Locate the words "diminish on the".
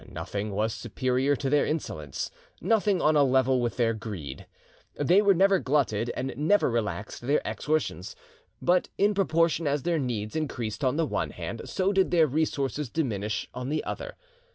12.89-13.83